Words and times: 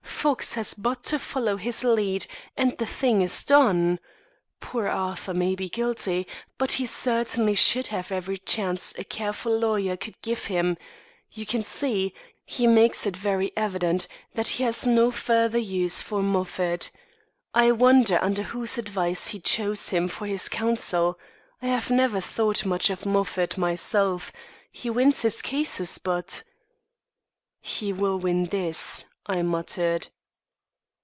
Fox 0.23 0.53
has 0.53 0.75
but 0.75 1.03
to 1.05 1.17
follow 1.17 1.57
his 1.57 1.83
lead, 1.83 2.27
and 2.55 2.77
the 2.77 2.85
thing 2.85 3.23
is 3.23 3.43
done. 3.43 3.97
Poor 4.59 4.85
Arthur 4.87 5.33
may 5.33 5.55
be 5.55 5.67
guilty, 5.67 6.27
but 6.59 6.73
he 6.73 6.85
certainly 6.85 7.55
should 7.55 7.87
have 7.87 8.11
every 8.11 8.37
chance 8.37 8.93
a 8.99 9.03
careful 9.03 9.57
lawyer 9.57 9.97
could 9.97 10.21
give 10.21 10.45
him. 10.45 10.77
You 11.31 11.47
can 11.47 11.63
see 11.63 12.13
he 12.45 12.67
makes 12.67 13.07
it 13.07 13.17
very 13.17 13.51
evident 13.57 14.07
that 14.35 14.47
he 14.47 14.63
has 14.63 14.85
no 14.85 15.09
further 15.09 15.57
use 15.57 16.03
for 16.03 16.21
Moffat. 16.21 16.91
I 17.55 17.71
wonder 17.71 18.19
under 18.23 18.43
whose 18.43 18.77
advice 18.77 19.29
he 19.29 19.39
chose 19.39 19.89
him 19.89 20.07
for 20.07 20.27
his 20.27 20.49
counsel. 20.49 21.17
I 21.63 21.65
have 21.69 21.89
never 21.89 22.21
thought 22.21 22.63
much 22.63 22.91
of 22.91 23.07
Moffat, 23.07 23.57
myself. 23.57 24.31
He 24.71 24.87
wins 24.87 25.23
his 25.23 25.41
cases 25.41 25.97
but" 25.97 26.43
"He 27.59 27.91
will 27.91 28.19
win 28.19 28.43
this," 28.45 29.05
I 29.27 29.43
muttered. 29.43 30.07